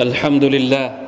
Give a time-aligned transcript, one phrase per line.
[0.00, 0.98] الحمد لله.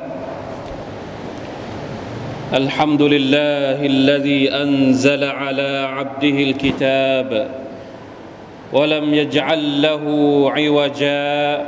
[2.53, 7.51] الحمد لله الذي أنزل على عبده الكتاب
[8.73, 10.03] ولم يجعل له
[10.55, 11.65] عوجا.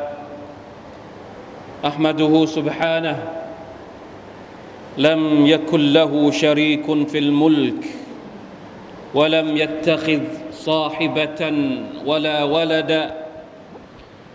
[1.85, 3.17] أحمده سبحانه.
[4.97, 7.83] لم يكن له شريك في الملك
[9.13, 10.21] ولم يتخذ
[10.53, 11.41] صاحبة
[12.05, 13.11] ولا ولدا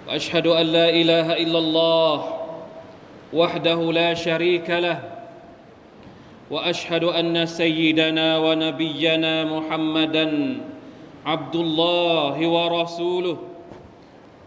[0.08, 2.43] وأشهد أن لا إله إلا الله
[3.34, 4.98] وحده لا شريك له
[6.50, 10.26] وأشهد أن سيدنا ونبينا محمدا
[11.26, 13.36] عبد الله ورسوله.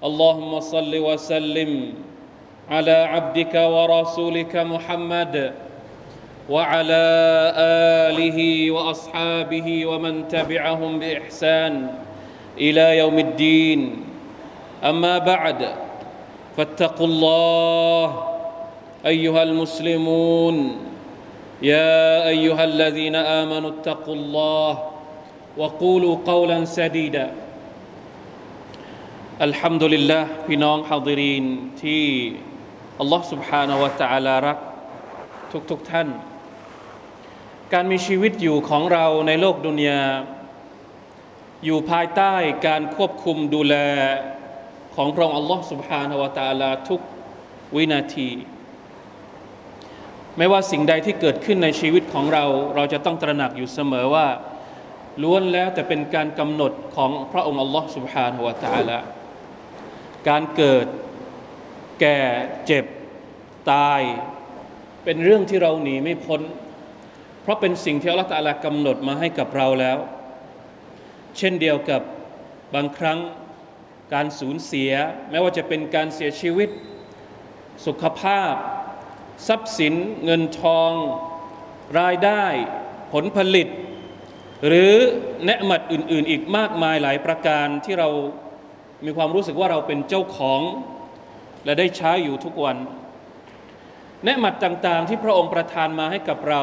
[0.04, 1.94] اللهم صل وسلم
[2.70, 5.54] على عبدك ورسولك محمد
[6.50, 7.06] وعلى
[8.08, 8.40] آله
[8.72, 11.74] وأصحابه ومن تبعهم بإحسان
[12.58, 13.82] إلى يوم الدين.
[14.84, 15.76] أما بعد
[16.58, 18.37] فاتقوا الله
[19.07, 20.57] ايها المسلمون
[21.63, 24.73] يا ايها الذين امنوا اتقوا الله
[25.57, 27.27] وقولوا قولا سديدا
[29.49, 31.45] الحمد لله พี่น้องฮาดิรีน
[31.83, 32.05] ที่
[33.01, 34.59] อัลลอฮ์ سبحانه และ تعالى รัก
[35.71, 36.09] ทุกๆทท่าน
[37.73, 40.03] การมีชีวิตอยู่ของเราในโลกดุนยา
[41.65, 42.35] อยู่ภายใต้
[42.67, 43.75] การควบคุมดูแล
[44.95, 47.01] ของพระองค์อัลลอฮ์ سبحانه และ تعالى ทุก
[47.77, 48.31] วินาที
[50.39, 54.27] ไม่ว่าสิ่งใดที่เกิดขึ้นในชีวิตของเรา เราจะต้องตระหนักอยู่เสมอว่า
[55.23, 58.99] ล้วนแล้วแต่เป็นการกำหนดของพระองค์อัลลอฮ์ سبحانه และ تعالى
[60.29, 60.87] การเกิด
[62.01, 62.19] แก่
[62.67, 62.85] เจ็บ
[63.73, 64.01] ตาย
[65.05, 66.41] เป็นเรื่องที่เราหนีไม่พ้น
[67.43, 69.99] เพราะเป็นสิ่งที่อัลลอฮฺตาลากำหนดมาให้กับเราแล้ว
[71.39, 72.03] เช่นเดียวกับ
[72.75, 73.19] บางครั้ง
[74.15, 74.93] การสูญเสีย
[75.31, 76.69] แม้ว่าจะเป็นการเสียชีวิต
[77.87, 78.55] สุขภาพ
[79.48, 79.94] ทรัพย์สิน
[80.26, 80.92] เงินทอง
[82.00, 82.46] รายได้
[83.14, 83.68] ผลผลิต
[84.68, 84.94] หรือ
[85.46, 88.10] เนืหมัดอื่น ๆ อีกมากมายหลายประการที่เรา
[89.06, 90.62] มีความรู้สึกว่าเราเป็นเจ้าของ
[91.66, 92.78] และได้ใช้อยู่ทุกวัน
[94.24, 96.62] เนืหมัดต่าง ๆ ที่พระองค์ประทานมาให้กับเรา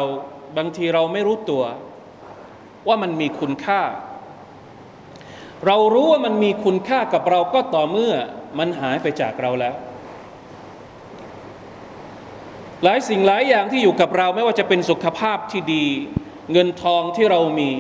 [0.57, 1.65] บางทีเราไม่รู้ตัว
[2.89, 3.83] ว่ามันมีคุณค่า
[5.67, 8.15] เรารู้ว่ามันมีคุณค่ากับเราก็ต่อเมื่อ
[8.59, 9.75] มันหายไปจากเราแล้ว
[12.85, 15.87] หลายสิ่งหลายอย่างที่อยู่กับเราไม่ว่าจะเป็นสุขภาพที่ดี
[16.53, 17.71] เงินทองที่เรามี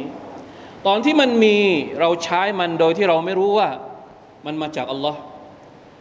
[0.86, 1.56] ตอนที่มันมี
[2.00, 3.70] เราใช้มันโดยที่เราไม่รู้ว่า
[4.46, 5.20] มันมาจากอัลลอฮ์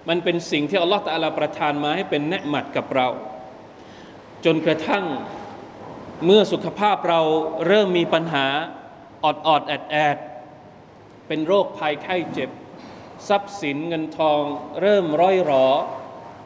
[0.09, 3.07] มันเป็นสิ่งที่อัลลอฮ์ตะลาประทานมาให้เป็นเนืหมัดกับเรา
[4.45, 5.05] จนกระทั่ง
[6.25, 7.21] เมื่อสุขภาพเรา
[7.67, 8.45] เริ่มมีปัญหา
[9.25, 10.17] อดออดแอดแอด
[11.27, 12.49] เป็นโรคภัยไข้เจ็บ
[13.27, 14.41] ทรัพย์สินเงินทอง
[14.81, 15.67] เริ่มร้อยหรอ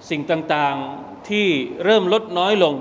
[0.10, 1.48] สิ่งต่างๆที่
[1.86, 2.76] เริ่มลดน้อยลง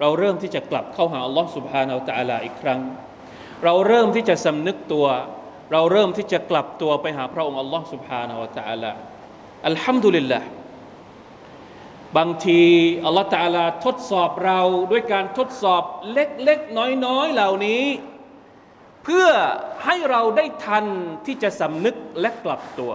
[0.00, 2.80] เราเริ่มที่จะกลับเข้าหาอัลลอฮ์สุบฮานาอัลตะลาอีกครั้ง
[3.64, 5.06] เราเริ่มที่จะสำนึกตัว
[5.72, 8.92] เราเริ่มที่จะกลับตัวไปหาพระองค์อัลลอฮ์สุบฮานาอัลตะลา
[9.68, 10.40] อัลฮัมดุลิลละ
[12.16, 12.62] บางที
[13.06, 14.60] อัลลอฮ์ตะลาทดสอบเรา
[14.92, 15.82] ด้วยการทดสอบ
[16.12, 17.84] เล็กๆ น้อยๆ เหล่านี้
[19.04, 19.28] เพื่อ
[19.84, 20.84] ให้เราได้ทัน
[21.26, 22.92] ที่จะสำนึกและกลับตัว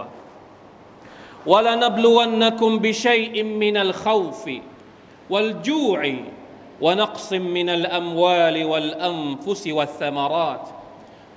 [1.45, 4.43] ولنبلونكم بشيء من الخوف
[5.29, 6.01] والجوع
[6.81, 10.65] ونقص من الاموال والانفس والثمرات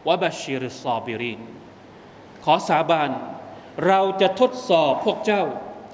[0.06, 1.40] وبشر الصابرين
[2.44, 3.10] ขอสาบาน
[3.86, 5.42] เราจะทดสอบพวกเจ้า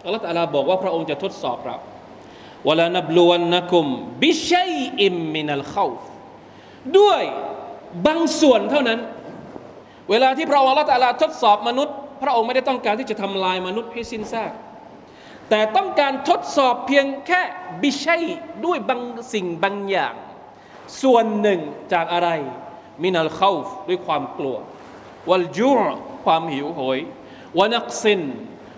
[0.04, 1.76] อัลลอฮฺตาลาบอกว่าพระองค์จะทดสอบเรา
[2.68, 3.84] วลานบลวนนักุม
[4.22, 5.88] บิชัยอิมมินัลขา
[6.98, 7.22] ด้วย
[8.06, 9.00] บางส่วนเท่านั้น
[10.10, 14.51] เวลาที่พระองค์อัลลอฮฺตาลาทดสอบมนุษย์ พระองค์ไม่ได้ต้องการที่จะทำลายมนุษย์ให้สิ้นซาก
[15.49, 17.41] แต่ต้องการทดสอบเพียงแค่
[17.81, 18.23] บิชัย
[18.65, 19.01] ด้วยบาง
[19.33, 20.15] สิ่งบางอย่าง
[21.01, 21.59] ส่วนหนึ่ง
[21.93, 22.29] จากอะไร
[23.03, 23.53] มินัลเข้า
[23.89, 24.57] ด้วยความกลัว
[25.29, 25.73] วัลจู
[26.25, 26.99] ความหิวโหย
[27.59, 28.21] วานักซิน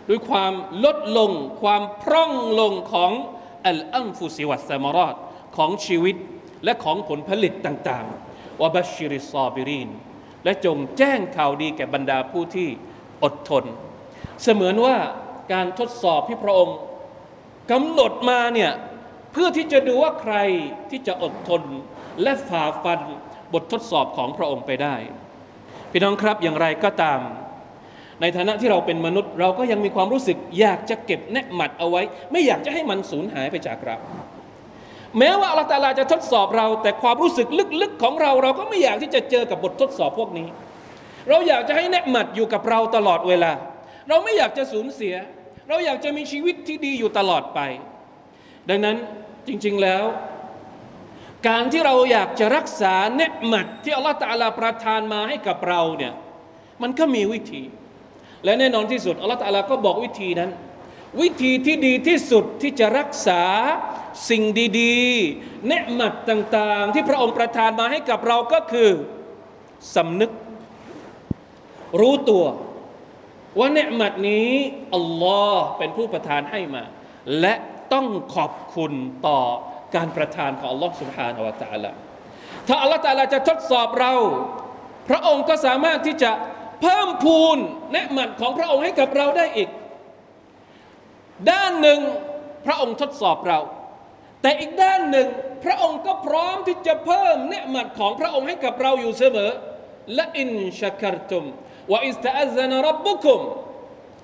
[0.10, 0.54] ด้วยความ
[0.86, 1.32] ลดลง
[1.62, 3.12] ความพร่องลงของ
[3.68, 5.16] อัลอัมฟุซิวัตสมารอด
[5.58, 6.16] ของชีวิต
[6.64, 9.90] และของผลผลิตต่างๆวะบัชชิริซาบิริน
[10.44, 12.70] และจงแจ้งข่าวดีแก่บรรดาผู้ที่
[13.24, 13.64] อดทน
[14.44, 14.96] เสมือนว่า
[15.54, 16.78] การทดสอบที่พระองค์
[17.72, 18.72] กำหนดมาเนี่ย
[19.32, 20.36] เพื่อที่จะดูว่าใคร
[20.90, 21.62] ที่จะอดทน
[22.22, 23.00] และฝ่าฟัน
[23.54, 24.96] บททดสอบของพระองค์ไปได้
[25.92, 27.20] พี่น้องครับอย่างไรก็ตาม
[28.22, 32.02] ในฐานะที่เราเป็นมนุษย์ เราก็ยังมีความรู้สึกอยากจะเก็บแนหมัดเอาไว้
[32.32, 33.98] ไม่อยากจะให้มันสูญหายไปจากเรา
[35.18, 37.48] แม้ว่าอัลลอฮฺตาลาจะทดสอบเรา แต่ความรู้สึก
[37.82, 40.48] ลึกๆของเรา เราก็ไม่อยากที่จะเจอกับบททดสอบพวกนี้
[41.30, 43.52] เราอยากจะให้เนืหมัดอยู่กับเราตลอดเวลา
[44.10, 45.16] เราไม่อยากจะสูญเสีย
[45.70, 47.60] เราอยากจะมีชีวิตที่ดีอยู่ตลอดไป
[48.70, 48.98] ดังนั้น
[49.48, 50.04] จริง ๆแล้ว
[51.48, 56.14] การที่เราอยากจะรักษาเนืหมัดที่อัลลอฮฺตาลาประทานมาให้กับเราเนี่ย
[56.82, 57.64] มันก็มีวิธี
[58.44, 60.52] และแน่นอนที่สุดอัลลอฮฺตาลาก็บอกวิธีนั้น
[61.22, 63.42] วิธีที่ดีที่สุดที่จะรักษา
[64.30, 64.44] สิ่ง
[64.80, 68.90] ดีๆเนืหมัดต่างๆ ที่พระองค์ประทานมาให้กับเราก็คือ
[69.96, 70.32] สำนึก
[72.00, 72.46] รู้ตัว
[73.60, 74.50] ว่าเนืหมัดนี้
[74.96, 76.84] อัลลอฮ์เป็นผู้ประทานให้มา
[77.40, 77.54] และ
[77.94, 78.94] ต้องขอบคุณ
[79.28, 79.42] ต่อ
[79.96, 81.92] การประทานของอัลลอฮ์สุบฮานอวตารละ
[82.68, 84.14] ถ้าอัลลอฮ์ตาลาจะทดสอบเรา
[85.10, 86.32] พระองค์ก็สามารถที่จะ
[86.82, 87.58] เพิ่มพูน
[87.94, 89.70] เนืหมัดของพระองค์ให้กับเราได้อีก
[91.52, 92.00] ด้านหนึ่ง
[92.66, 93.60] พระองค์ทดสอบเรา
[94.42, 95.28] แต่อีกด้านหนึ่ง
[95.66, 99.52] พระองค์ก็พร้อมที่จะเพิ่มเนืหมัดของพระองค์ให้กับเราอยู่เสมอ
[100.16, 100.50] และอิน
[100.82, 101.44] ชักรตุม
[101.92, 103.40] ว่าอิสตาอัซนรับบุคุม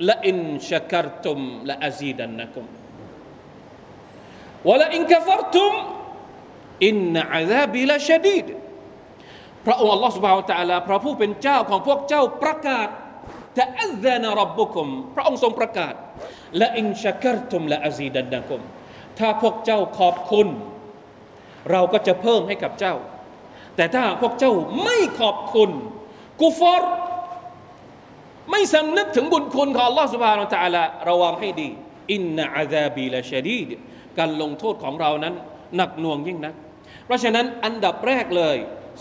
[0.10, 0.38] ละอิน
[0.69, 2.66] ชักรตุมละอาซีดันนะคุม
[4.68, 5.74] ว่าละอินกฟรตุม
[6.86, 6.98] อิน
[7.34, 8.46] อาซาบิลาชดีด
[9.66, 12.88] พระองค์อัลลอฮฺสุบฮาวตะลาพระผู้เป็นเจ้าของพวกเจ้าประกาศ
[13.54, 15.94] แต่อัลลอฮฺรับบุคุมพระองค์ทรงประกาศ
[16.58, 18.62] และอินชักรตุมและอาซีดันนะคุม
[19.19, 20.48] ถ้าพวกเจ้าขอบคุณ
[21.72, 22.96] เราก็จะเพิ่มให้กับเจ้า
[23.75, 24.54] แต่ถ้าพวกเจ้า
[24.84, 25.69] ไม่ขอบคุณ
[26.42, 26.94] กูฟอร์
[28.50, 31.69] ไม่สำนึกถึงบุญคุณของ Allah سبحانه และ تعالى ระวังให้ดี
[32.12, 33.69] อินนาอาซาบีละชดีด
[34.19, 35.35] การลงโทษของเรานั้น
[35.77, 36.55] หนักหน่วงยิ่งนัก
[37.05, 38.56] เพราะฉะนั้นอันดับแรกเลย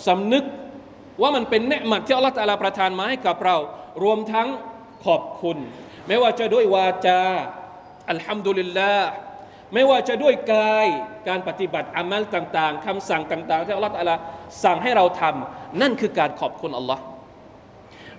[0.08, 0.44] สำนึก
[1.22, 3.58] ว่ามันเป็นเนืหมัดที่อัลลอฮฺตาลาประทานมาให้กับเรา
[4.04, 4.48] รวมทั้ง
[5.06, 5.58] ขอบคุณ
[6.08, 7.22] ไม่ว่าจะด้วยวาจา
[8.10, 9.10] อัลฮัมดุลิลลาห์
[9.74, 10.88] ไม่ว่าจะด้วยกาย
[11.28, 14.16] การปฏิบัติอามัลต่าง ๆคำสั่งต่าง ๆ ที่อัลลอฮฺตาลา
[14.64, 17.04] สั่งให้เราทำนั่นคือการขอบคุณอัลลอฮ์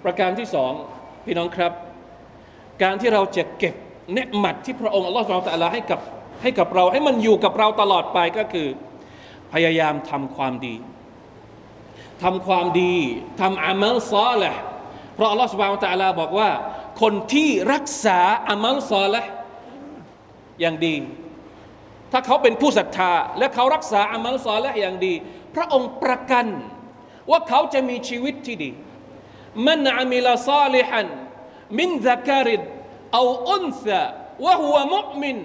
[0.04, 0.72] ประการที่สอง
[1.25, 1.71] พี่น้องครับ
[2.83, 3.75] การที่เราจะเก็บ
[4.13, 5.99] เนืหมัดที่พระองค์อัลลอฮฺสุลตาลาให้กับ
[6.41, 8.67] ให้กับเราให้มันอยู่กับเราตลอดไปก็คือ
[9.53, 10.75] พยายามทำความดี
[12.23, 12.95] ทำความดี
[13.41, 14.53] ทำอามัลซอละ
[15.15, 16.49] เพราะอัลลอฮฺสุบานตะลาบอกว่า
[17.01, 18.19] คนที่รักษา
[18.49, 19.21] อามัลซอละ
[20.61, 20.95] อย่างดี
[22.11, 25.13] ถ้าเขาเป็นผู้ศรัทธา และเขารักษาอามัลซอละอย่างดี
[25.55, 26.45] พระองค์ประกัน
[27.29, 28.71] ว่าเขาจะมีชีวิตที่ดี
[29.56, 31.02] من عمل صالحا
[31.70, 32.46] من ذكر
[33.14, 33.26] أو
[33.56, 34.04] أنثى
[34.40, 35.36] وهو مؤمن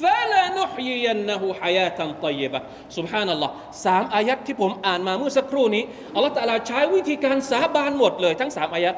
[0.00, 2.60] فلنحيينه حياة طيبة
[2.96, 3.50] سبحان الله
[3.84, 5.84] สามอายัดที่ผมอ่านมาเมื่อสักครู่นี้
[6.14, 8.94] อัลลอฮฺตะลาใช้วิธีการสาบานหมดเลยทั้งสามอายัด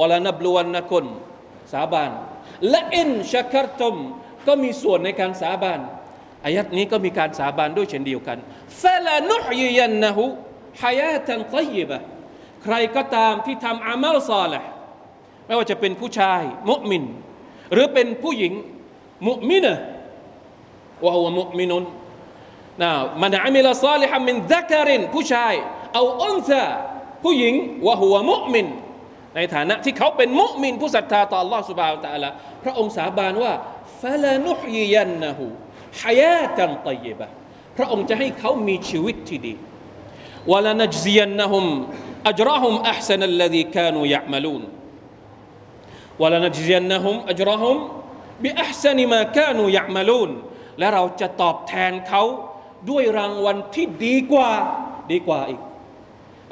[0.00, 1.04] วลานับลวนนะคุณ
[1.72, 2.10] สาบาน
[2.70, 3.96] และอินชักรตุม
[4.46, 5.80] ก็มีส่วนในการสาบาน
[6.44, 8.38] อายัดนี้ก็มีการสาบานด้วยเช่นเดียวกัน
[8.82, 10.24] ฟะลานุฮยียันนะฮู
[10.82, 11.98] ฮายาตันตัยบะ
[12.64, 14.68] ใครก็ตามที่ทำอามัลซอลห์
[15.46, 17.04] ไม่ว่าจะเป็นผู้ชาย มุมิน
[17.72, 18.52] หรือเป็นผู้หญิง
[19.28, 19.76] มุมินะ
[21.04, 21.84] ว่าหัวมุมินุน
[22.82, 22.90] นะ
[23.22, 25.54] มันอามิลซาลิฮัมมินซักรินผู้ชาย
[25.94, 26.62] เอาอุนซา
[27.24, 27.54] ผู้หญิง
[27.86, 28.66] ว่าหัวมุมิน
[29.36, 32.30] ในฐานะที่เขาเป็นมุมิน ผู้ศรัทธาต่อ Allah سبحانه และ تعالى
[32.64, 33.52] พระองค์สาบานว่า
[34.02, 35.44] ฟะลานุฮยียันนะฮู
[36.00, 37.26] ฮายาตันตัยบะ
[37.76, 39.54] พระองค์จะให้เขามีชีวิตที่ดี
[40.52, 41.64] วะลานัจซียันนะฮุม
[42.27, 44.63] อัจรอฮุมอัพซันัลลดีกานูยะมาลูน
[46.21, 47.75] วะลานัจยันนะฮุมอัจรอฮุม
[48.43, 50.29] บิอัพซันิมากานูยะมาลูน
[50.79, 52.23] และเราจะตอบแทนเขา
[52.89, 54.51] ด้วยรางวัลที่ดีกว่า
[55.11, 55.61] ดีกว่าอีก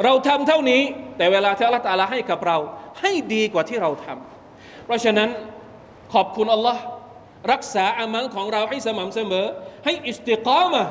[0.04, 0.82] เราทำเท่านี้
[1.18, 2.58] แต่เวลาที่อัลลอฮฺให้กับเรา
[3.02, 5.30] ให้ดีกว่าที่เราทำเพราะฉะนั้น
[6.14, 6.82] ขอบคุณอัลลอฮ์
[7.52, 9.46] รักษาอามังของเราให้สม่ำเสมอ
[9.86, 10.84] ให้อิสติกามะ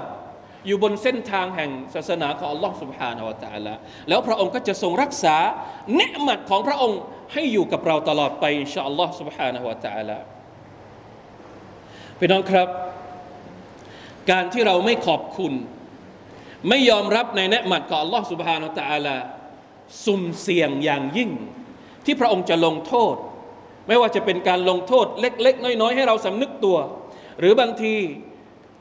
[0.67, 3.75] อยู่บนเส้นทางแห่งศาสนาของอัลลอฮ์สุบฮานาละตะลา
[4.09, 5.37] แล้วพระองค์ก็จะทรงรักษา
[5.97, 7.01] เนืหมัดของพระองค์
[7.33, 10.19] ให้อยู่กับเราตลอดไปอินชาอัลลอฮ์สุบฮานาละตะลา
[12.19, 12.69] พี่น้องครับ
[14.31, 15.53] การที่เราไม่ขอบคุณ
[16.69, 19.17] ไม่ยอมรับในเนืหมัดของอัลลอฮ์สุบฮานาละตะลา
[20.05, 21.31] สุ่มเสี่ยงอย่างยิ่ง
[22.05, 23.17] ที่พระองค์จะลงโทษ
[23.89, 26.79] ไม่ว่าจะเป็นการลงโทษเล็ก ๆ น้อย ๆ ให้เราสำนึกตัว
[27.41, 27.95] หรือบางที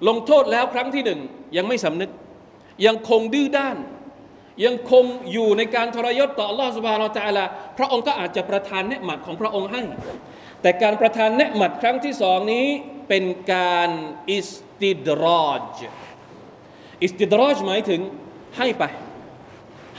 [0.08, 1.20] ลงโทษแล้วครั้งที่หนึ่ง
[1.58, 2.12] ยังไม่สำนึก
[2.86, 3.78] ยังคงดื้อด้าน
[4.66, 7.46] ยังคงอยู่ในการทรยศต่อลอสบานอตาลา
[7.78, 9.82] พระองค์ก็อาจจะประทานเนืหมัดของพระองค์ให้
[10.62, 12.66] แต่การประทานเนืหมัดครั้งที่สองนี้
[13.10, 13.90] เป็นการ
[14.30, 14.50] อิส
[14.82, 15.80] ติดรอจ
[17.02, 18.02] อิสติดรอจหมายถึง
[18.58, 18.84] ให้ไป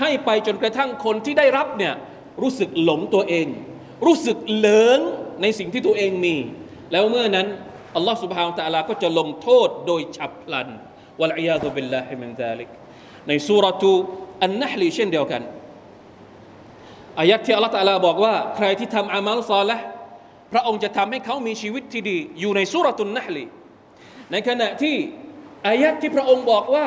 [0.00, 1.94] ให้ไปจนกระทั่งคนที่ได้รับเนี่ย
[2.42, 3.46] รู้สึกหลงตัวเอง
[4.06, 4.98] รู้สึกเหลิง
[5.42, 6.36] ในสิ่งที่ตัวเองมี
[6.92, 7.46] แล้วเมื่อนั้น
[7.96, 10.68] อัลลอฮ์ซุบฮานะฮูวะตะอาลาก็จะลงโทษโดยฉับพลัน
[11.20, 12.68] والعياذ بالله من ذلك
[13.28, 15.42] ในซูเราะตุนนะห์ลิเช่นเดียวกัน
[17.20, 19.76] อายะที่อัลลอฮ์ตะอาลาบอกว่า ใครที่ทำอามัลซอและห์
[20.52, 23.44] พระองค์จะทำให้เขามีชีวิตที่ดี อยู่ในซูเราะตุนนะห์ลิ
[24.32, 24.96] ในขณะที่
[25.66, 26.86] อายะที่พระองค์บอกว่า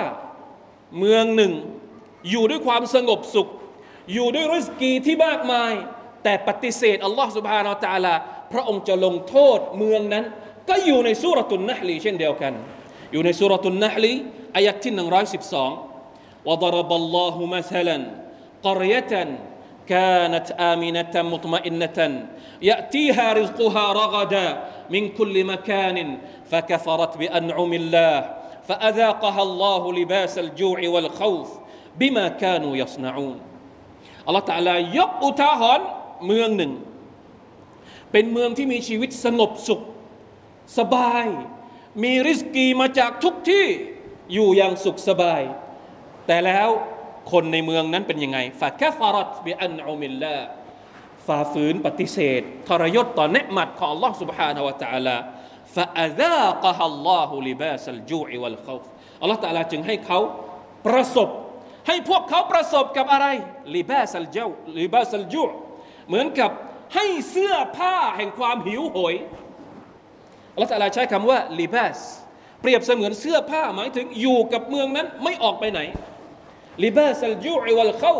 [0.99, 1.53] เมืองหนึ่ง
[2.31, 3.47] อยู่ด้วยความสงบสุข
[4.13, 5.73] อยู่ด้วยริสกีที่มากมาย
[6.23, 8.13] แต่ปฏิเสธอัลลอฮ์สุบฮานาอัลตะลา
[8.53, 10.25] พระองค์จะลงโทษเมืองนั้น
[10.68, 12.52] ก็อยู่ในสุรตุนนะฮลีเช่นเดียวกัน
[13.12, 14.12] อยู่ในสุรตุนนะฮลี
[14.56, 15.90] อายัดที่112
[16.44, 17.96] وضرب الله مثلا
[18.62, 19.12] قرية
[19.86, 21.98] كانت آمنة مطمئنة
[22.62, 24.46] يأتيها رزقها رغدا
[24.90, 26.18] من كل مكان
[26.50, 28.36] فكفرت بأنعم الله
[28.68, 31.48] فأذاقها الله لباس الجوع والخوف
[31.96, 33.36] بما كانوا يصنعون
[34.26, 35.86] อัลลอฮฺตะลายกอุทาหรณ์
[36.26, 36.72] เมืองหนึ่ง
[38.12, 39.80] เป็นเมืองที่มีชีวิตสงบสุข
[40.78, 41.26] สบาย
[42.02, 43.66] มีริสกีมาจากทุกที่
[44.32, 45.42] อยู่อย่างสุขสบาย
[46.26, 46.68] แต่แล้ว
[47.32, 50.36] คนในเมืองนั้นเป็นยังไงฟาแคฟารัตบิอันอุมิลลา
[51.26, 55.16] ฝ่าฝืนปฏิเสธทรยศต่อเนืมัดของ Allah سبحانه และ تعالى
[55.76, 58.84] فأذاقها الله لباس الجوع والخوف
[59.20, 60.18] อัลลอฮฺตะลาจึงให้เขา
[60.86, 61.28] ประสบ
[61.86, 63.26] ให้พวกเขาประสบกับอะไร
[63.76, 64.48] ลิบาสัลเจ้า
[64.80, 65.44] ลิบาสัลจู
[66.08, 66.50] เหมือนกับ
[66.94, 69.14] ให้เสื้อผ้าแห่งความหิวโหย
[70.54, 71.98] อัลลอฮฺตะลาใช้คำว่าลิบาส
[72.60, 75.80] เปรียบเสมือนเสื้อผ้าหมายถึงอยู่กับเมืองนั้นไม่ออกไปไหน
[76.84, 78.16] ลิบาสัลจูวัลเข้า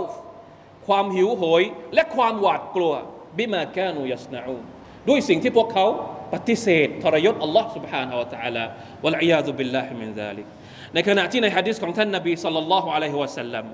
[0.87, 1.63] ความหิวโหย
[1.95, 2.95] และความหวาดกลัว
[3.39, 4.57] บิมากานูยัสนาอู
[5.09, 5.87] ด้วยสิ่งที่พวกเขา
[6.35, 8.65] ปฏิเสธทรยศอัลลอฮ์ سبحانه และ تعالى
[9.05, 10.47] วะลัยยาซุบิลลาฮิมินซาลิก
[10.95, 13.65] ในขณะที่ในฮะดิษของท่านนบีสัลลัลลอฮุอะลัยฮิวะสัลลัม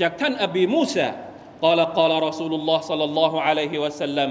[0.00, 1.08] จากท่านอบีมูซา
[1.62, 4.30] قال قال رسول الله صلى الله عليه وسلم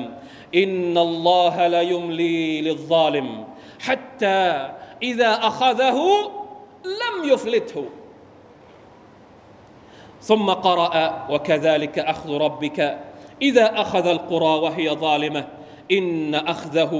[0.55, 3.27] إن الله لا يملي للظالم
[3.81, 4.41] حتى
[5.03, 5.99] إذا أخذه
[7.03, 7.85] لم يفلته
[10.21, 12.79] ثم قرأ وكذلك أخذ ربك
[13.41, 15.47] إذا أخذ القرى وهي ظالمة
[15.91, 16.93] إن أخذه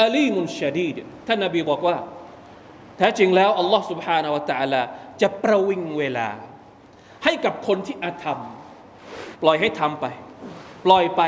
[0.00, 0.96] أليم شديد
[1.26, 1.96] ท่านนบีบอกว่า
[2.96, 4.82] แท้จริงแล้วอัลลอฮ์ سبحانه และ تعالى
[5.20, 6.28] จะประวิงเวลา
[7.24, 8.38] ให้กับคนที่อาธรรม
[9.42, 10.06] ปล่อยให้ทำไป
[10.86, 11.22] ปล่อยไป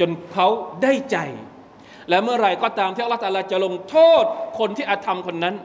[0.00, 0.48] จนเขา
[0.82, 1.18] ได้ใจ
[2.09, 4.25] และเมื่อไรก็ตามที่อัลลอฮฺจะลงโทษ
[4.59, 5.55] คนที่อาธรรมคนนั้น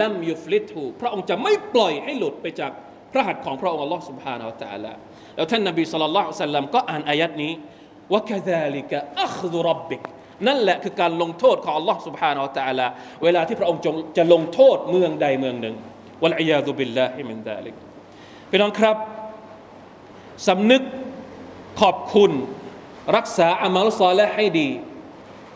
[0.00, 2.72] لم يفلته พระองค์จะไม่ปล่อยให้หลุดไปจาก
[3.12, 4.92] พระหัตถ์ของพระองค์อัลลอฮฺสุบฮานาอัลตะละ
[5.36, 7.52] แล้วท่านนบีสุลต่านสัลลัมก็อ่านอายัดนี้
[8.12, 10.00] ว่าคดาลิกะอัคดุรบิก
[10.46, 12.86] นั่นแหละคือการลงโทษของอัลลอฮฺ سبحانه وتعالى
[13.22, 13.80] เวลาที่พระองค์
[14.16, 15.76] จะลงโทษเมืองใดเมืองหนึ่ง
[16.22, 17.74] والعياذ بالله من ذلك
[18.50, 18.96] พี่น้องครับ
[20.48, 20.82] สำนึก
[21.80, 22.32] ขอบคุณ
[23.16, 24.68] รักษาอามัลซอและห์ให้ดี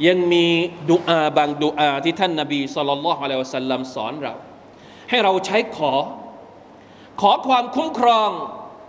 [0.08, 0.46] ยังมี
[0.92, 4.34] ดุอาบางดุอาที่ท่านนาบีสุลต่านละฮ์อะลัยวะสัลลัมสอนเรา
[5.10, 5.94] ให้เราใช้ขอ
[7.22, 8.30] ขอความคุ้มครอง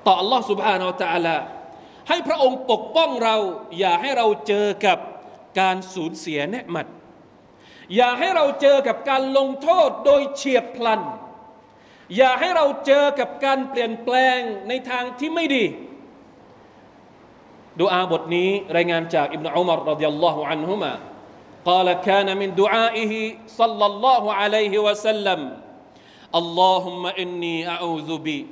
[0.07, 1.37] ต่อ Allah سبحانه และ تعالى
[2.09, 3.37] ให้พระองค์ปกป้องเรา
[3.79, 4.99] อย่าให้เราเจอกับ
[5.61, 6.87] การสูญเสียเนืมัด
[7.97, 11.01] อย่าให้เราเจอกับการลงโทษโดยเฉียบพลัน
[12.17, 15.65] อย่าให้เราเจอกับการเปลี่ยนแปลงในทางที่ไม่ดี
[17.81, 20.93] ดูอาบทนี้รายงานจากอิบนาอุมารรดิยัลลอฮุอันฮุมา
[21.69, 23.13] قال كان من دعائه
[23.47, 25.41] صلى الله عليه وسلم
[26.35, 28.47] اللهم إني أعوذ بي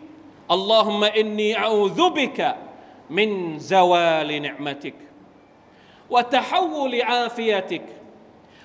[0.50, 2.56] اللهم إني أعوذ بك
[3.11, 4.94] من زوال نعمتك
[6.11, 7.87] وتحول عافيتك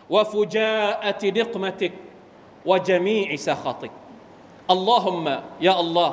[0.10, 1.93] وفجاءة نقمتك
[2.65, 3.91] وجميع سخطك
[4.70, 5.25] اللهم
[5.62, 6.12] يا الله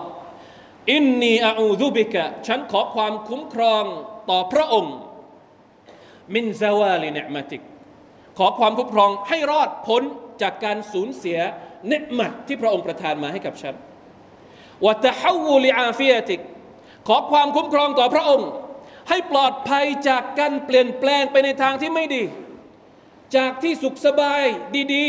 [0.92, 3.84] إني أعوذ بك ฉันขอความคุ้มครอง
[4.30, 4.96] ต่อพระองค์
[6.34, 7.62] من زوال نعمتك
[8.38, 10.04] ขอความคุ้มครองให้รอดพ้น
[10.42, 11.40] จากการสูญเสีย
[11.88, 13.76] เนมัดที่พระองค์ประทานมาให้กับฉัน
[14.86, 16.42] وتحول عافيتك
[17.08, 18.50] ขอความคุ้มครองต่อพระองค์
[19.10, 22.24] ให้ปลอดภัยจากการเปลี่ยนแปลงไปในทางที่ไม่ดี
[23.36, 24.44] จากที่สุขสบาย
[24.96, 25.06] ดี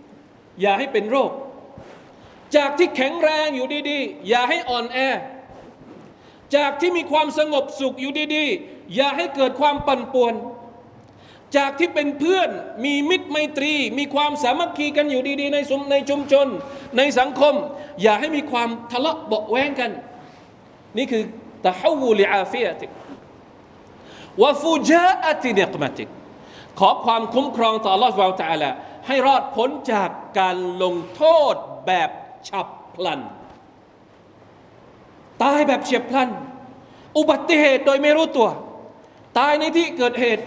[0.00, 1.30] ๆ อย่าให้เป็นโรค
[2.56, 4.98] จากที่แข็งแรงอยู่ดีๆ อย่าให้อ่อนแอ
[6.56, 10.34] จากที่มีความสงบสุขอยู่ดีๆ อย่าให้เกิดความปั่นป่วน
[11.56, 12.50] จากที่เป็นเพื่อน
[12.84, 16.46] มีมิตรไมตรี มีความสามัคคีกันอยู่ดีๆ ในสมในชุมชน
[16.96, 17.54] ในสังคม
[18.02, 19.90] อย่าให้มีความทะเลาะเบาแวงกัน
[20.96, 21.22] นี่คือ
[21.66, 22.90] ตะฮวูลิอาฟิยติก
[24.42, 26.08] วะฟูจาอติเนกมติก
[26.78, 28.70] ขอความคุ้มครองต่อลอสวาลตาละ
[29.06, 31.22] ให้รอดพ้นจากการลงโท
[31.52, 31.54] ษ
[31.86, 32.10] แบบ
[32.49, 33.21] ฉับพลัน
[35.43, 36.29] ตายแบบเฉียบพลัน
[37.17, 38.49] อุบัติเหตุโดยไม่รู้ตัว
[39.39, 40.43] ตายในที่เกิดเหตุ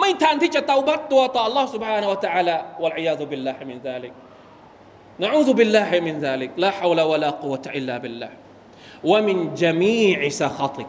[0.00, 4.12] ไม่ทันที่จะเตาบัตตัวต่อ Allah سبحانه และ تعالى วะลัยยาซุบิลลาฮิมินซาลิก
[5.22, 8.34] นะอูซุบิลลาฮิมินซาลิกลาฮาวลาวะลากุวะตะอิลลาบิลลาห์
[9.10, 10.88] วะมินจามีอิซาคติก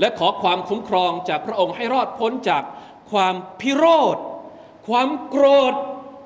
[0.00, 2.62] และขอความคุ้มครองจากพระองค์ให้รอดพ้นจาก
[3.12, 4.16] ความพิโรธ
[4.88, 5.74] ความโกรธ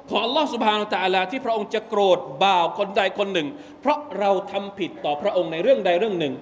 [0.10, 3.48] ของอัลอสุบฮานาตะอาลาที่พระองค์จะโกรธบ่าวคนใดคนหนึ่ง
[3.82, 6.34] เพราะเราทำผิดต่อพระองค์ในเรื่องใดเรื่องหนึ่ง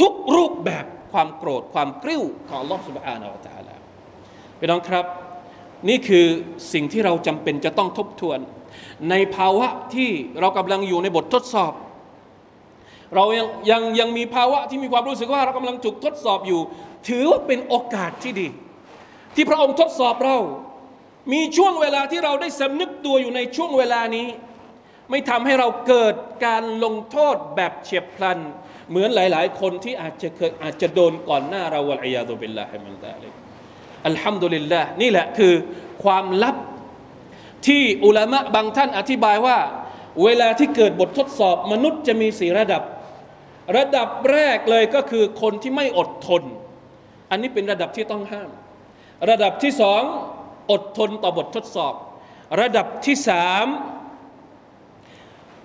[0.00, 3.74] ทุกรูปแบบความโกรธความกริ้วของอัลอสุบฮานาตะอาลา
[4.58, 5.04] พี่น้องครับ
[5.88, 6.26] นี่คือ
[6.72, 8.38] สิ่งที่เราจำเป็นจะต้องทบทวน
[9.10, 11.72] ในภาวะที่เรากำลังอยู่ในบททดสอบ
[13.14, 16.60] เรายังยังยังมีภาวะที่มีความรู้สึกว่าเรากำลังถูกทดสอบอยู่
[17.08, 18.48] ถือว่าเป็นโอกาสที่ดี
[19.34, 20.36] ที่พระองค์ทดสอบเรา
[21.32, 24.26] มีช่วงเวลาที่เราได้สำนึกตัวอยู่ในช่วงเวลานี้
[25.10, 26.14] ไม่ทำให้เราเกิด
[26.46, 28.38] การลงโทษแบบเฉียบพลัน
[28.90, 33.28] เหมือนหลาย ๆ คนที่อาจจะเคยอาจจะโดนก่อนหน้าเราวะลัยาตุบิลลาฮิมินตาลิ
[34.06, 35.54] อัลฮัมดุลิลลาห์นี่แหละคือ
[36.04, 36.56] ความลับ
[37.66, 39.58] ที่อุลามะบางท่านอธิบายว่า
[40.24, 42.82] เวลาที่เกิดบททดสอบมนุษย์จะมีสี่ระดับ
[43.76, 46.42] ระดับแรกเลยก็คือคนที่ไม่อดทน
[47.30, 48.50] อันนี้เป็นระดับที่ต้องห้าม
[49.30, 50.02] ระดับที่สอง
[50.70, 51.94] อดทนต่อบททดสอบ
[52.60, 53.66] ระดับที่สาม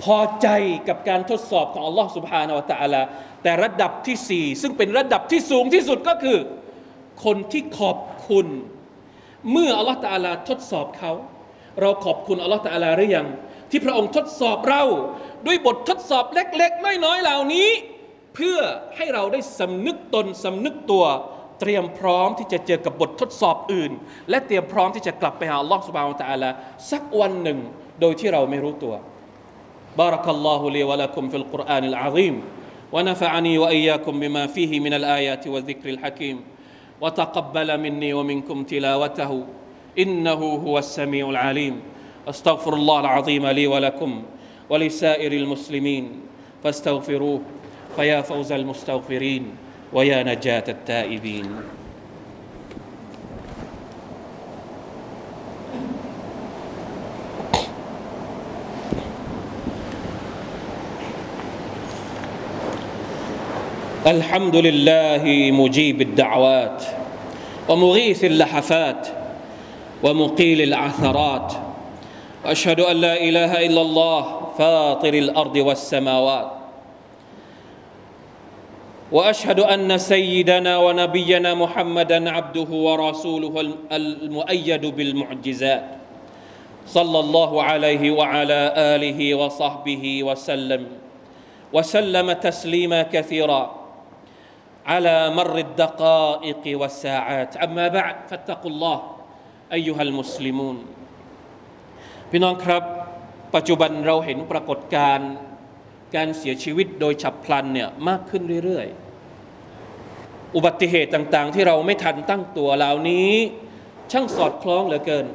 [0.03, 0.47] พอใจ
[0.87, 3.01] กับการทดสอบของอัลลอฮ์สุบฮานาวะตะอัลา
[3.43, 6.37] แต่ระดับที่สี่ซึ่งเป็นระดับที่สูงที่สุดก็คือ
[7.25, 7.97] คนที่ขอบ
[8.29, 8.47] คุณ
[9.51, 11.11] เมื่ออัลลอฮ์ตะอัลาทดสอบเขา
[11.81, 13.27] เราขอบคุณอัลลอฮ์ตะอัลาหรือยัง
[13.69, 14.83] ที่พระองค์ทดสอบเรา
[15.45, 17.69] ด้วยบททดสอบเล็ก ๆ น้อยๆเหล่านี้
[18.35, 18.57] เพื่อ
[18.95, 21.05] ให้เราได้สำนึกตนสำนึกตัว
[21.60, 23.92] เตรียมพร้อมที่จะเจอกับบททดสอบอื่น
[24.30, 26.50] และเตรียมพร้อมที่จะกลับไปหาอัลลอฮ์สุบฮานตะอาลา
[26.90, 27.58] สักวันหนึ่ง
[28.00, 28.94] โดยที่เราไม่รู้ตัว
[29.98, 32.34] بارك الله لي ولكم في القرآن العظيم
[32.92, 36.36] ونفعني وإياكم بما فيه من الآيات والذكر الحكيم
[37.00, 39.32] وتقبل مني ومنكم تلاوته
[39.98, 41.74] إنه هو السميع العليم
[42.28, 44.22] أستغفر الله العظيم لي ولكم
[44.70, 46.04] ولسائر المسلمين
[46.62, 47.40] فاستغفروه
[47.96, 49.44] فيا فوز المستغفرين
[49.93, 51.49] ويا نجاة التائبين.
[64.07, 66.83] الحمد لله مجيب الدعوات
[67.69, 69.07] ومغيث اللحفات
[70.03, 71.53] ومقيل العثرات.
[72.45, 76.64] وأشهد أن لا إله إلا الله فاطر الأرض والسماوات.
[79.14, 83.54] واشهد ان سيدنا ونبينا محمدا عبده ورسوله
[83.92, 85.84] المؤيد بالمعجزات
[86.86, 88.60] صلى الله عليه وعلى
[88.94, 90.82] اله وصحبه وسلم
[91.72, 93.62] وسلم تسليما كثيرا
[94.86, 98.98] على مر الدقائق والساعات أما بعد فاتقوا الله
[99.72, 100.78] أيها المسلمون
[102.30, 102.82] พี่น้องครับ
[103.54, 105.30] ปัจจุบันเราเห็นปรากฏการณ์
[106.14, 109.03] การเสียชีวิตโดยฉับพลันเนี่ยมากขึ้นเรื่อยๆ
[110.55, 113.31] อุบัติเหตุต่างๆ ที่เราไม่ทันตั้งตัวเหล่านี้
[114.11, 115.25] ช่างสอดคล้องเหลือเกิน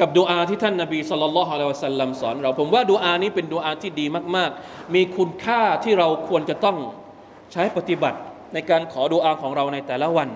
[0.00, 6.76] กับดูอาที่ท่านนาบีสุลต่านละฮ์อะลัยวะสัลลัมสอนเราผมว่าดูอานี้เป็นดูอาที่ดีมาก ๆ มีคุณค่าที่เราควรจะต้อง
[7.52, 8.18] ใช้ปฏิบัติ
[8.54, 10.28] ในการขอดูอาของเราในแต่ละวัน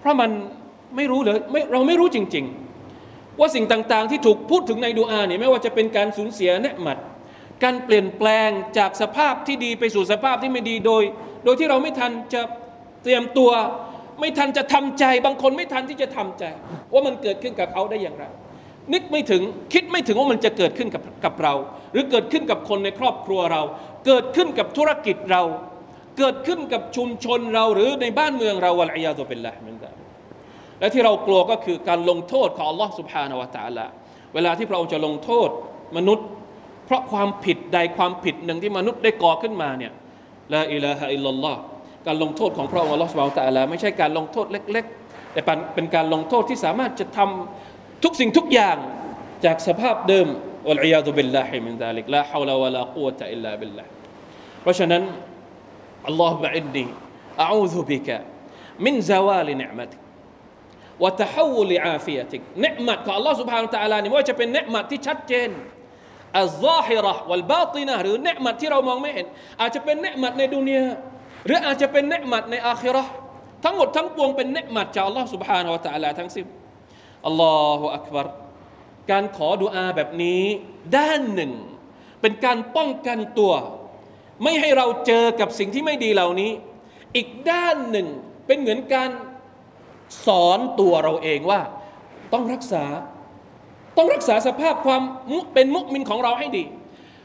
[0.00, 0.30] เพราะมัน
[0.96, 2.44] ไม่รู้เลยไม่เราไม่รู้จริง
[2.92, 6.98] ๆ ว่าสิ่งต่างๆ ที่ถูกพูดถึงในดูอาเนี่ยไม่ว่าจะเป็นการสูญเสียเนืหมัด
[7.62, 11.02] การเปลี่ยนแปลงจากสภาพที่ดีไปสู่สภาพที่ไม่ดีโดย
[11.43, 12.41] โดยที่เราไม่ทันจะ
[13.03, 13.51] เตรียมตัว
[14.19, 16.43] ไม่ทันจะทำใจ บางคนไม่ทันที่จะทำใจ
[16.93, 18.25] ว่ามันเกิดขึ้นกับเขาได้อย่างไร
[18.93, 19.41] นึกไม่ถึง
[19.73, 21.53] คิดไม่ถึงว่ามันจะเกิดขึ้นกับกับเรา
[21.91, 23.61] หรือเกิดขึ้นกับคนในครอบครัวเรา
[24.05, 25.43] เกิดขึ้นกับธุรกิจเรา
[26.17, 29.93] เกิดขึ้นกับชุมชนเราหรือในบ้านเมืองเราวะลัยยาตุเป็นละเหมือนกัน
[30.79, 33.85] และที่เรากลัวก็คือการลงโทษของอัลลอฮ์ سبحانه และ تعالى
[34.33, 35.49] เวลาที่พระองค์จะลงโทษ
[35.97, 36.27] มนุษย์
[36.85, 39.93] เพราะความผิดใดความผิดหนึ่งที่มนุษย์ได้ก่อขึ้นมาเนี่ย
[40.54, 41.60] ละอิลาฮะอิลลัลลอฮ์
[42.06, 45.40] การลงโทษของพระองค์อัลลอฮ์สุบานตะลาไม่ใช่การลงโทษเล็ก ๆ แต่
[45.74, 48.76] เป็นการลงโทษที่สามารถจะทำทุกสิ่งทุกอย่าง
[49.44, 50.28] จากสภาพเดิม
[50.70, 53.84] والعياذ بالله من ذلك لا حول ولا قوة إلا بالله
[54.62, 55.02] เพราะฉะนั้น
[56.08, 65.50] اللهم إني أعوذ بك من زوال نعمتك وتحول عافيتك เนืมัดของอัลลอฮ์ سبحانه وتعالى นี่ว่าจะเป็นเนืมัดที่ชัดเจน
[66.39, 69.25] อัลซาฮิระวัลบาตินะหรือเนืมัที่เรามองไม่เห็น
[69.61, 70.85] อาจจะเป็นเนืมัในดุนยา
[71.45, 73.13] หรืออาจจะเป็นเนืมัในอาคิเราะห์
[73.63, 76.45] ทั้งหมดทั้งปวงเป็นเนืมัจาก Allah سبحانه และ تعالى ทั้งสิ้น
[77.25, 78.27] อัลลอฮฺอักบาร
[79.11, 80.43] การขอดุอาแบบนี้
[80.97, 81.51] ด้านหนึ่ง
[82.21, 83.53] เป็นการป้องกันตัว
[84.43, 86.51] ไม่ให้เราเจอกับสิ่งที่ไม่ดีเหล่านี้
[87.15, 88.07] อีกด้านหนึ่ง
[88.47, 89.09] เป็นเหมือนการ
[90.25, 91.61] สอนตัวเราเองว่า
[92.33, 92.83] ต้องรักษา
[93.96, 95.02] ต้องรักษาสภาพความ
[95.54, 96.64] เป็นมุกมินของเราให้ดี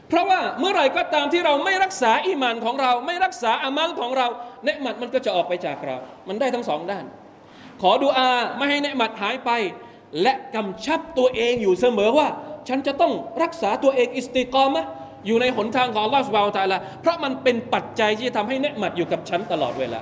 [0.08, 4.26] เพราะว่าเมื่อไหร่ก็ตามที่เราไม่รักษาอิมานของเรา ไม่รักษาอามัลของเรา
[4.64, 5.96] เนืหมัดมันก็จะออกไปจากเรา
[6.28, 7.04] มันได้ทั้งสองด้าน
[7.82, 9.50] ขอดูอาไม่ให้เนืหมัดหายไป
[10.22, 12.28] และกำชับตัวเองอยู่เสมอว่า
[12.68, 14.84] ฉันจะต้องรักษาตัวเองاستقامة
[15.26, 20.00] อยู่ในหนทางของอัลลอฮ์ سبحانه وتعالى เพราะมันเป็นปัจจัยที่จะทำให้เนืหมัดอยู่กับฉันตลอดเวลา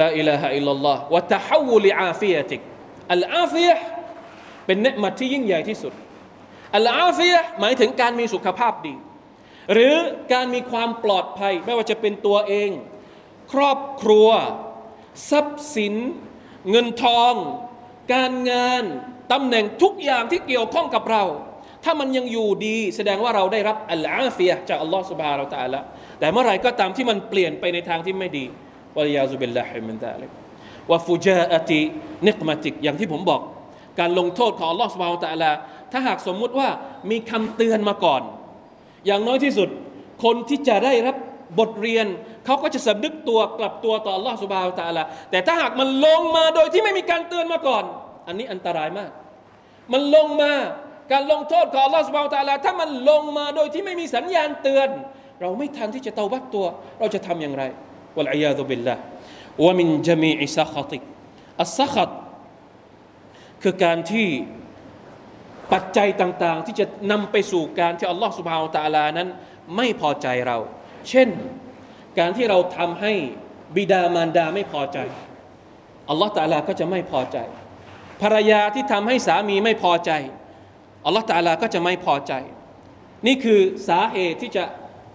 [0.00, 2.60] لا إله إلا الله وتحول عافيتك
[3.12, 3.76] อัลอาฟิยะ
[4.68, 5.92] เป็นเนืหมัดที่ยิ่งใหญ่ที่สุด
[6.76, 8.94] อัลอาฟิยะหมายถึงการมีสุขภาพดี
[9.72, 9.94] หรือ
[10.32, 12.70] การมีความปลอดภัย ไม่ว่าจะเป็นตัวเอง
[13.52, 14.28] ครอบครัว
[15.30, 15.94] ทรัพย์สิน
[16.70, 17.34] เงินทอง
[18.14, 18.82] การงาน
[19.32, 21.24] ตำแหน่งทุกอย่างที่เกี่ยวข้องกับเรา
[21.84, 25.80] ถ้ามันยังอยู่ดี แสดงว่าเราได้รับอัลอาฟียจากอัลลอฮฺสุบฮาเราตาละ
[26.18, 28.44] แต่เมื่อไรก็ตามที่มันเปลี่ยนไปในทางที่ไม่ดี
[28.96, 30.30] วะยาซุบิลลาฮิมินตาลิก
[30.90, 31.80] วะฟูจาอติ
[32.26, 33.40] นิกมาติกอย่างที่ผมบอก
[34.00, 35.50] การลงโทษของลอสบฮานตะลา
[35.92, 36.68] ถ้าหากสมมุติว่า
[37.10, 38.22] มีคำเตือนมาก่อน
[39.06, 39.68] อย่างน้อยที่สุด
[40.24, 41.16] คนที่จะได้รับ
[41.58, 42.06] บทเรียน
[42.44, 47.84] เขาก็จะสำนึกตัวกลับตัวต่อลอสบฮานตะลาแต่ถ้าหากมันลงมาโดยที่ไม่มีการเตือนมาก่อน
[48.26, 49.10] อันนี้อันตรายมาก
[49.92, 50.52] มันลงมา
[51.12, 54.88] การลงโทษของลอสบฮานตะลาถ้ามันลงมาโดยที่ไม่มีสัญญาณเตือน
[55.40, 56.66] เราไม่ทันที่จะเตาบัตตัว
[56.98, 57.62] เราจะทำอย่างไร
[58.16, 58.94] วะลัยยาตุบิลละ
[59.64, 60.98] วะมินจมีอิซัคติ
[61.62, 62.10] อัสซัคต
[63.62, 64.28] คือการที่
[65.72, 69.28] ปัจจัยต่างๆ ที่จะนำไปสู่การที่อัลลอฮฺสุบฮาวตะลานั้น
[69.76, 70.58] ไม่พอใจเรา
[71.08, 71.28] เช่น
[72.18, 73.12] การที่เราทำให้
[73.76, 74.98] บิดามารดาไม่พอใจ
[76.10, 77.38] อัลลอฮฺตะลาก็จะไม่พอใจ
[78.22, 80.10] ภรรยาที่ทำให้สามีไม่พอใจ
[81.04, 82.32] อัลลอฮฺตะลาก็จะไม่พอใจ
[83.26, 84.64] นี่คือสาเหตุที่จะ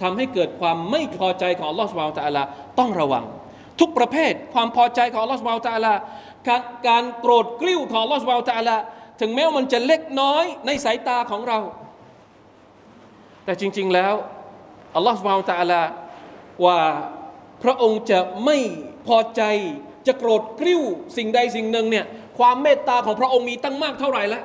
[0.01, 2.43] ทำให้เกิดความไม่พอใจของอัลลอฮฺสุบฮาวตะลา
[2.79, 3.25] ต้องระวัง
[3.79, 5.93] ทุกประเภทความพอใจของอัลลอฮฺสุบฮาวตะลา
[6.87, 8.77] การโกรธกริ้วของลอสุบาวตะลา
[9.21, 11.59] ถึงแม้ว่ามันจะเล็กน้อยในสายตาของเรา
[13.45, 14.13] แต่จริง ๆแล้ว
[14.95, 15.81] อัลลอฮฺสุบฮานตะลา
[16.61, 16.79] กว่า
[17.63, 18.57] พระองค์จะไม่
[19.07, 19.41] พอใจ
[20.07, 20.81] จะโกรธกริ้ว
[21.17, 22.05] สิ่งใดสิ่งหนึ่งเนี่ย
[22.37, 24.43] ความเมตตาของพระองค์มีตั้งมากเท่าไหร่แล้ว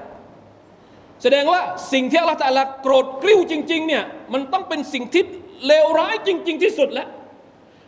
[1.23, 1.61] แสดงว่า
[1.93, 5.23] สิ่งที่อัลลอฮฺตะลาโกรธกริ้วจริง ๆเนี่ยมันต้องเป็นสิ่งที่
[5.67, 7.09] เลวร้ายจริง ๆ ที่สุดแล้ว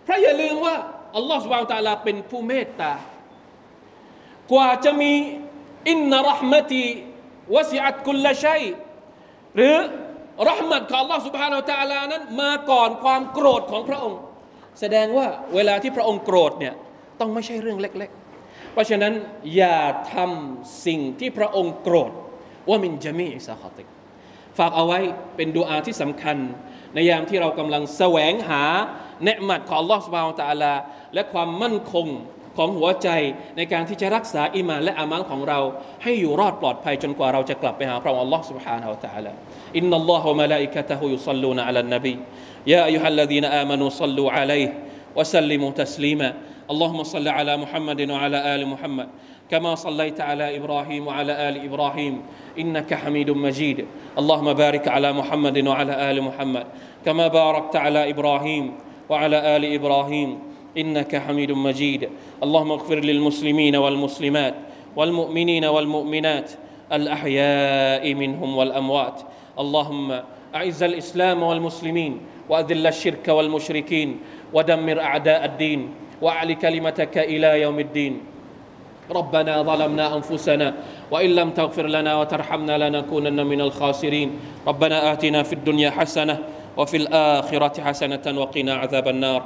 [0.04, 0.74] เพราะอย่าลืมว่า
[1.16, 2.92] อัลลอฮฺสุบฮานตะลาเป็นผู้เมตตา
[4.51, 5.13] กว่าจะมี
[5.89, 6.85] อินนารหมตี
[7.55, 8.63] วสิอัตกุลชัย
[9.55, 9.75] หรือ
[10.49, 14.19] รหมัดของ Allah سبحانه และ تعالى นั้นมาก่อนความโกรธของพระองค์
[14.79, 16.73] แสดงว่าเวลาที่พระองค์โกรธเนี่ย
[17.19, 18.09] ต้องไม่ใช่เรื่องเล็ก
[18.41, 19.13] ๆ เพราะฉะนั้น
[19.55, 19.77] อย่า
[20.13, 22.11] ทำสิ่งที่พระองค์โกรธ
[22.69, 23.87] ว่ามินจามีอิสาขติก
[24.57, 24.99] ฝากเอาไว้
[25.35, 26.37] เป็นดูอาที่สำคัญ
[26.93, 28.63] ในยามที่เรากำลังแสวงหา
[29.23, 30.73] เนืหมัดของ Allah سبحانه และ تعالى
[31.13, 32.07] และความมั่นคง
[32.59, 33.09] ของหัวใจ
[33.57, 35.59] ในการที่จะรักษาอิมานและอามัลของเรา
[36.03, 39.31] ให้อยู่รอดปลอดภัยจนกว่าเราจะกลับไปหาพระองค์ Allah سبحانه และ تعالى
[39.79, 42.15] إن الله وملائكته يصلون على النبي
[42.67, 44.69] يا أيها الذين آمنوا صلوا عليه
[45.17, 46.29] وسلموا تسليما
[46.71, 49.07] اللهم صل على محمد وعلى آل محمد
[49.51, 52.13] كما صليت على إبراهيم وعلى آل إبراهيم
[52.61, 53.85] إنك حميد مجيد
[54.17, 56.65] اللهم بارك على محمد وعلى آل محمد
[57.05, 58.73] كما باركت على إبراهيم
[59.09, 60.29] وعلى آل إبراهيم
[60.78, 62.08] إنك حميد مجيد.
[62.42, 64.54] اللهم اغفر للمسلمين والمسلمات
[64.96, 66.50] والمؤمنين والمؤمنات
[66.92, 69.22] الأحياء منهم والأموات.
[69.58, 70.08] اللهم
[70.54, 74.18] أعز الإسلام والمسلمين وأذل الشرك والمشركين
[74.52, 75.80] ودمر أعداء الدين
[76.22, 78.20] وأعل كلمتك إلى يوم الدين.
[79.10, 80.74] ربنا ظلمنا أنفسنا
[81.10, 84.30] وإن لم تغفر لنا وترحمنا لنكونن من الخاسرين.
[84.66, 86.38] ربنا آتنا في الدنيا حسنة
[86.76, 89.42] وفي الآخرة حسنة وقنا عذاب النار.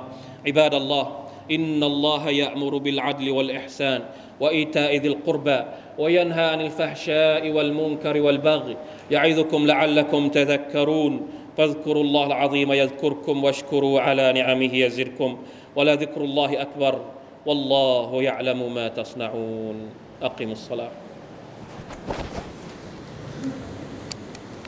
[0.47, 1.07] عباد الله
[1.51, 4.03] إن الله يأمر بالعدل والإحسان
[4.41, 5.61] وإيتاء ذي القربى
[5.99, 8.77] وينهى عن الفحشاء والمنكر والبغي
[9.11, 11.29] يعظكم لعلكم تذكرون.
[11.57, 15.39] فاذكروا الله العظيم يذكركم واشكروا على نعمه يزدكم.
[15.77, 17.01] ولذكر الله أكبر
[17.47, 19.91] والله يعلم ما تصنعون.
[20.23, 20.91] أقم الصلاة.